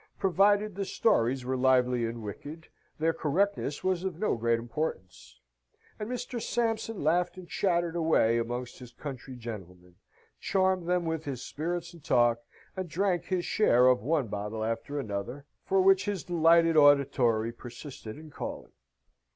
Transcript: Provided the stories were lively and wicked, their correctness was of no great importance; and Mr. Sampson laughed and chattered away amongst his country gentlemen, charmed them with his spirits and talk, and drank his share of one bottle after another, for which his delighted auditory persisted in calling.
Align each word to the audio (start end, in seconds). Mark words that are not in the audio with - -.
Provided 0.17 0.73
the 0.73 0.83
stories 0.83 1.45
were 1.45 1.55
lively 1.55 2.05
and 2.07 2.23
wicked, 2.23 2.69
their 2.97 3.13
correctness 3.13 3.83
was 3.83 4.03
of 4.03 4.17
no 4.17 4.35
great 4.35 4.57
importance; 4.57 5.39
and 5.99 6.09
Mr. 6.09 6.41
Sampson 6.41 7.03
laughed 7.03 7.37
and 7.37 7.47
chattered 7.47 7.95
away 7.95 8.39
amongst 8.39 8.79
his 8.79 8.91
country 8.93 9.35
gentlemen, 9.35 9.97
charmed 10.39 10.87
them 10.87 11.05
with 11.05 11.25
his 11.25 11.43
spirits 11.45 11.93
and 11.93 12.03
talk, 12.03 12.39
and 12.75 12.89
drank 12.89 13.25
his 13.25 13.45
share 13.45 13.85
of 13.85 14.01
one 14.01 14.25
bottle 14.27 14.63
after 14.63 14.97
another, 14.99 15.45
for 15.65 15.83
which 15.83 16.05
his 16.05 16.23
delighted 16.23 16.75
auditory 16.75 17.51
persisted 17.51 18.17
in 18.17 18.31
calling. 18.31 18.71